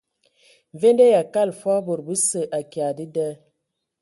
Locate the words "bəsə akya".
2.07-2.87